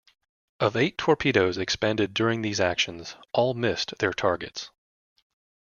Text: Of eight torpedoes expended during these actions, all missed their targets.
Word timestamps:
Of 0.59 0.75
eight 0.75 0.97
torpedoes 0.97 1.59
expended 1.59 2.15
during 2.15 2.41
these 2.41 2.59
actions, 2.59 3.15
all 3.33 3.53
missed 3.53 3.93
their 3.99 4.13
targets. 4.13 4.71